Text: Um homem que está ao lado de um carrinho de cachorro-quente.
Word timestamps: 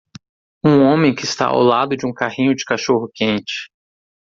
Um 0.65 0.81
homem 0.81 1.13
que 1.13 1.25
está 1.25 1.45
ao 1.49 1.59
lado 1.61 1.95
de 1.95 2.07
um 2.07 2.11
carrinho 2.11 2.55
de 2.55 2.65
cachorro-quente. 2.65 3.69